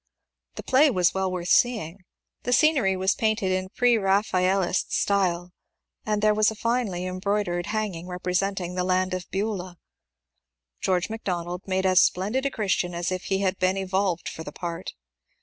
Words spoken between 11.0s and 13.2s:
Macdonald made as splendid a Christian as